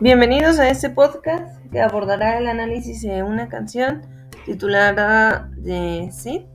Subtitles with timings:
[0.00, 4.02] Bienvenidos a este podcast que abordará el análisis de una canción
[4.44, 6.46] titulada de sí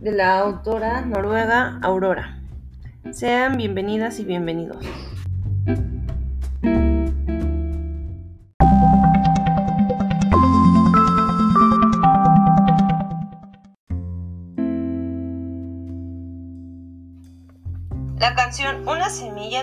[0.00, 2.42] de la autora noruega Aurora.
[3.10, 4.84] Sean bienvenidas y bienvenidos.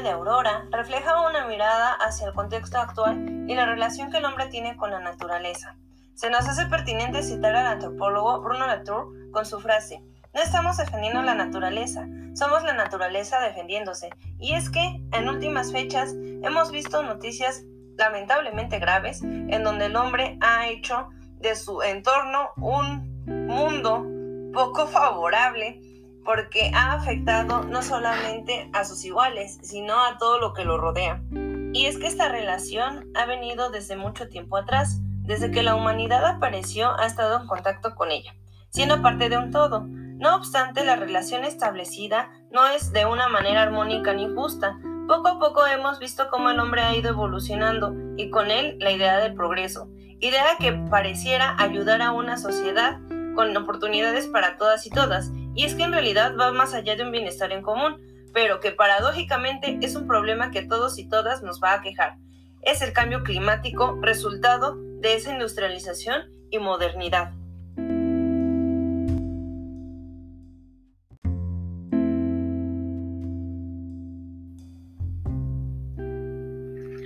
[0.09, 4.75] Aurora refleja una mirada hacia el contexto actual y la relación que el hombre tiene
[4.77, 5.75] con la naturaleza.
[6.15, 10.01] Se nos hace pertinente citar al antropólogo Bruno Latour con su frase,
[10.37, 14.09] no estamos defendiendo la naturaleza, somos la naturaleza defendiéndose.
[14.37, 17.63] Y es que, en últimas fechas, hemos visto noticias
[17.97, 24.05] lamentablemente graves en donde el hombre ha hecho de su entorno un mundo
[24.53, 25.81] poco favorable
[26.27, 31.23] porque ha afectado no solamente a sus iguales, sino a todo lo que lo rodea.
[31.71, 36.25] Y es que esta relación ha venido desde mucho tiempo atrás, desde que la humanidad
[36.25, 38.35] apareció ha estado en contacto con ella,
[38.71, 39.85] siendo parte de un todo.
[39.87, 44.77] No obstante, la relación establecida no es de una manera armónica ni justa.
[45.07, 48.91] Poco a poco hemos visto cómo el hombre ha ido evolucionando y con él la
[48.91, 49.87] idea del progreso,
[50.19, 52.99] idea que pareciera ayudar a una sociedad
[53.33, 57.03] con oportunidades para todas y todas, y es que en realidad va más allá de
[57.03, 57.99] un bienestar en común,
[58.31, 62.17] pero que paradójicamente es un problema que todos y todas nos va a quejar.
[62.61, 67.31] Es el cambio climático resultado de esa industrialización y modernidad.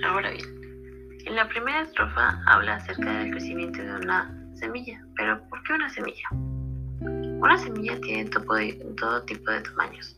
[0.04, 0.44] Ahora bien,
[1.24, 5.88] en la primera estrofa habla acerca del crecimiento de una semilla, pero ¿por qué una
[5.88, 6.28] semilla?
[7.42, 10.16] Una semilla tiene todo tipo de tamaños.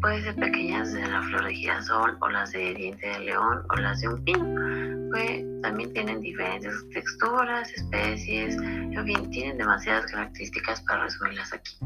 [0.00, 3.76] Puede ser pequeñas de la flor de girasol o las de diente de león o
[3.76, 4.44] las de un pino.
[5.62, 11.76] también tienen diferentes texturas, especies, en fin, tienen demasiadas características para resumirlas aquí.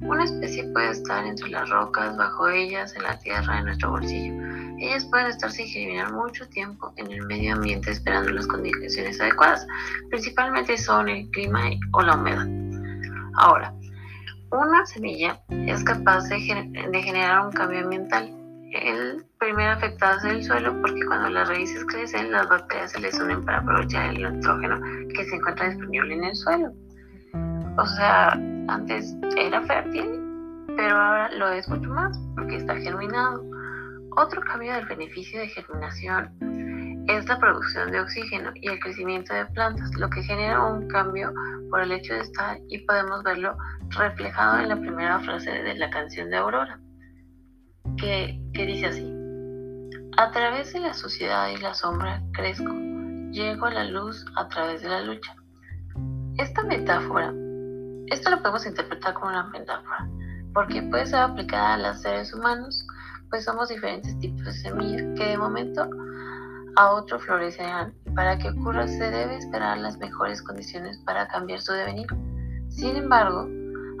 [0.00, 4.32] Una especie puede estar entre las rocas, bajo ellas, en la tierra, en nuestro bolsillo.
[4.78, 9.66] Ellas pueden estar sin germinar mucho tiempo en el medio ambiente esperando las condiciones adecuadas.
[10.08, 12.46] Principalmente son el clima o la humedad.
[13.36, 13.74] Ahora,
[14.58, 18.30] una semilla es capaz de, generar un cambio ambiental.
[18.72, 23.18] El primer afectado es el suelo porque cuando las raíces crecen las bacterias se les
[23.20, 24.80] unen para aprovechar el nitrógeno
[25.14, 26.72] que se encuentra disponible en el suelo.
[27.76, 28.32] O sea,
[28.68, 30.20] antes era fértil,
[30.76, 33.44] pero ahora lo es mucho más porque está germinado.
[34.16, 36.30] Otro cambio del beneficio de germinación
[37.08, 41.32] es la producción de oxígeno y el crecimiento de plantas, lo que genera un cambio
[41.70, 43.56] por el hecho de estar y podemos verlo
[43.90, 46.80] reflejado en la primera frase de la canción de Aurora,
[47.98, 49.12] que, dice así,
[50.16, 52.72] a través de la sociedad y la sombra crezco,
[53.32, 55.34] llego a la luz a través de la lucha.
[56.38, 57.32] Esta metáfora,
[58.06, 60.08] esto lo podemos interpretar como una metáfora,
[60.54, 62.86] porque puede ser aplicada a los seres humanos,
[63.28, 65.88] pues somos diferentes tipos de semillas que de momento
[66.76, 67.94] a otro florecerán.
[68.14, 72.06] Para que ocurra se debe esperar las mejores condiciones para cambiar su devenir.
[72.68, 73.48] Sin embargo,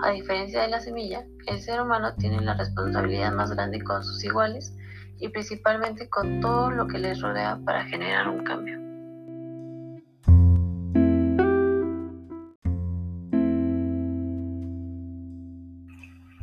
[0.02, 4.22] a diferencia de la semilla, el ser humano tiene la responsabilidad más grande con sus
[4.24, 4.74] iguales
[5.18, 8.78] y principalmente con todo lo que les rodea para generar un cambio.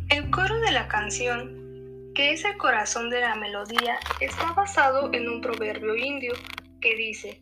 [0.10, 1.61] El coro de la canción
[2.22, 6.34] que es corazón de la melodía, está basado en un proverbio indio
[6.80, 7.42] que dice,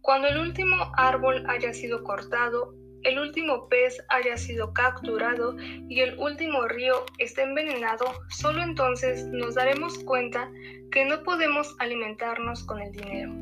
[0.00, 6.18] cuando el último árbol haya sido cortado, el último pez haya sido capturado y el
[6.18, 10.50] último río esté envenenado, solo entonces nos daremos cuenta
[10.92, 13.34] que no podemos alimentarnos con el dinero.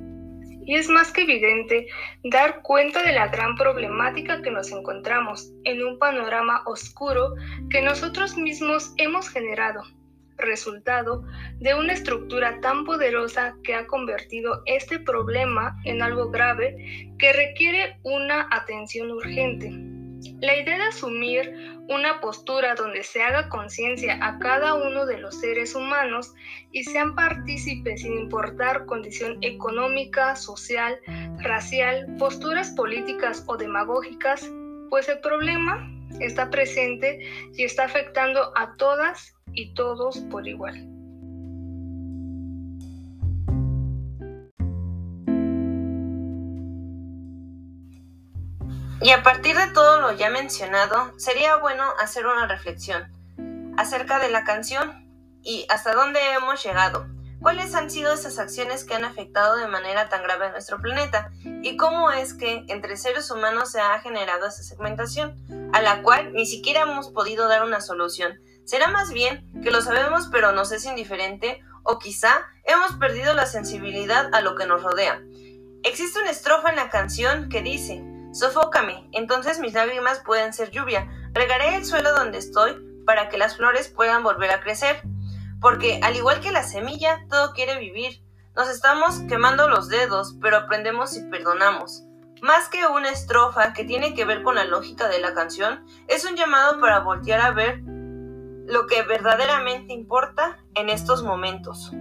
[0.66, 1.86] Y es más que evidente
[2.24, 7.32] dar cuenta de la gran problemática que nos encontramos en un panorama oscuro
[7.70, 9.84] que nosotros mismos hemos generado
[10.36, 11.24] resultado
[11.58, 17.98] de una estructura tan poderosa que ha convertido este problema en algo grave que requiere
[18.02, 19.70] una atención urgente.
[20.40, 25.38] La idea de asumir una postura donde se haga conciencia a cada uno de los
[25.38, 26.34] seres humanos
[26.72, 30.98] y sean partícipes sin importar condición económica, social,
[31.40, 34.50] racial, posturas políticas o demagógicas,
[34.88, 35.90] pues el problema
[36.20, 37.20] está presente
[37.54, 40.90] y está afectando a todas y todos por igual.
[49.00, 53.12] Y a partir de todo lo ya mencionado, sería bueno hacer una reflexión
[53.76, 55.04] acerca de la canción
[55.42, 57.06] y hasta dónde hemos llegado.
[57.40, 61.30] cuáles han sido esas acciones que han afectado de manera tan grave a nuestro planeta
[61.44, 65.36] y cómo es que entre seres humanos se ha generado esa segmentación,
[65.74, 68.40] a la cual ni siquiera hemos podido dar una solución.
[68.64, 73.46] ¿Será más bien que lo sabemos pero nos es indiferente o quizá hemos perdido la
[73.46, 75.22] sensibilidad a lo que nos rodea?
[75.82, 78.02] Existe una estrofa en la canción que dice,
[78.32, 82.74] Sofócame, entonces mis lágrimas pueden ser lluvia, regaré el suelo donde estoy
[83.04, 85.02] para que las flores puedan volver a crecer.
[85.60, 88.22] Porque al igual que la semilla, todo quiere vivir.
[88.56, 92.02] Nos estamos quemando los dedos, pero aprendemos y perdonamos.
[92.42, 96.24] Más que una estrofa que tiene que ver con la lógica de la canción, es
[96.24, 97.82] un llamado para voltear a ver
[98.66, 101.92] lo que verdaderamente importa en estos momentos.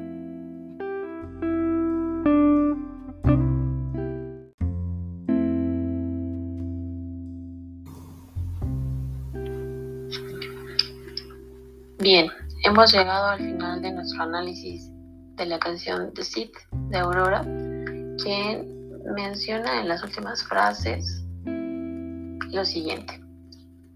[12.00, 12.30] Bien,
[12.66, 14.90] hemos llegado al final de nuestro análisis
[15.36, 16.50] de la canción The Seed
[16.90, 17.44] de Aurora,
[18.22, 18.74] quien
[19.16, 23.22] menciona en las últimas frases lo siguiente.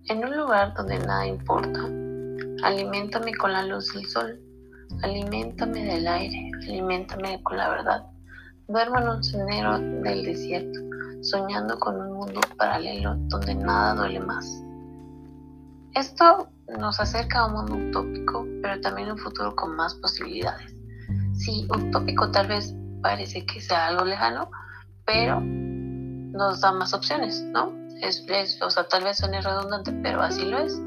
[0.10, 1.82] En un lugar donde nada importa,
[2.64, 4.40] aliméntame con la luz del sol,
[5.04, 8.06] aliméntame del aire, aliméntame con la verdad.
[8.68, 10.80] Duermo en un sendero del desierto,
[11.22, 14.62] soñando con un mundo paralelo donde nada duele más.
[15.94, 20.76] Esto nos acerca a un mundo utópico, pero también un futuro con más posibilidades.
[21.34, 24.50] Sí, utópico tal vez parece que sea algo lejano,
[25.06, 27.72] pero nos da más opciones, ¿no?
[28.02, 28.26] Es,
[28.62, 30.80] o sea, tal vez suene redundante, pero así lo es.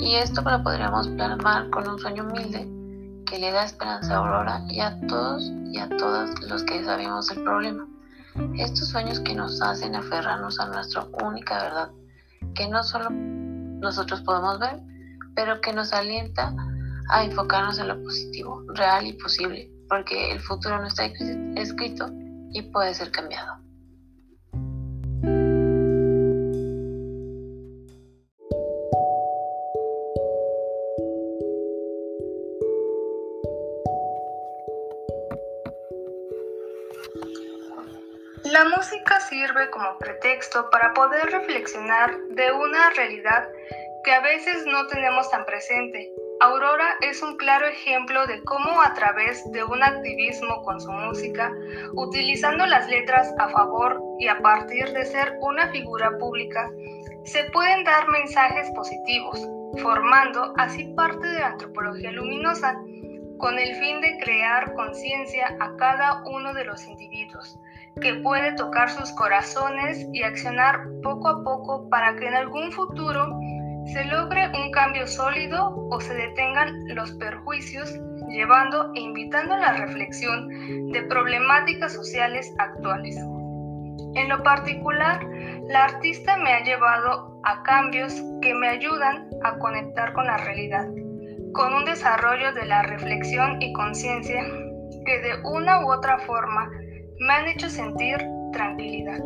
[0.00, 2.68] Y esto lo podríamos plasmar con un sueño humilde
[3.26, 7.30] que le da esperanza a Aurora y a todos y a todas los que sabemos
[7.30, 7.88] el problema.
[8.58, 11.90] Estos sueños que nos hacen aferrarnos a nuestra única verdad,
[12.54, 14.80] que no solo nosotros podemos ver,
[15.34, 16.54] pero que nos alienta
[17.10, 21.06] a enfocarnos en lo positivo, real y posible, porque el futuro no está
[21.56, 22.10] escrito
[22.52, 23.56] y puede ser cambiado.
[38.52, 43.48] La música sirve como pretexto para poder reflexionar de una realidad
[44.04, 46.12] que a veces no tenemos tan presente.
[46.38, 51.50] Aurora es un claro ejemplo de cómo a través de un activismo con su música,
[51.94, 56.70] utilizando las letras a favor y a partir de ser una figura pública,
[57.24, 59.48] se pueden dar mensajes positivos,
[59.80, 62.76] formando así parte de la antropología luminosa,
[63.38, 67.58] con el fin de crear conciencia a cada uno de los individuos
[68.00, 73.38] que puede tocar sus corazones y accionar poco a poco para que en algún futuro
[73.86, 77.92] se logre un cambio sólido o se detengan los perjuicios,
[78.28, 80.48] llevando e invitando a la reflexión
[80.92, 83.16] de problemáticas sociales actuales.
[84.14, 85.20] En lo particular,
[85.68, 90.86] la artista me ha llevado a cambios que me ayudan a conectar con la realidad,
[91.52, 94.44] con un desarrollo de la reflexión y conciencia
[95.04, 96.70] que de una u otra forma
[97.20, 98.18] me han hecho sentir
[98.52, 99.18] tranquilidad.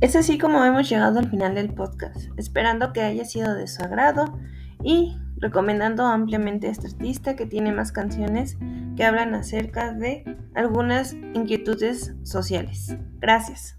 [0.00, 3.82] Es así como hemos llegado al final del podcast, esperando que haya sido de su
[3.82, 4.38] agrado
[4.82, 8.56] y recomendando ampliamente a este artista que tiene más canciones
[8.96, 12.96] que hablan acerca de algunas inquietudes sociales.
[13.20, 13.78] Gracias.